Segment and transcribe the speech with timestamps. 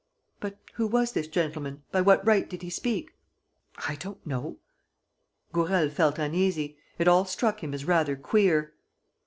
[0.41, 1.83] '""But who was this gentleman?
[1.91, 3.11] By what right did he speak?"
[3.87, 4.57] "I don't know."
[5.53, 6.75] Gourel felt uneasy.
[6.97, 8.73] It all struck him as rather queer.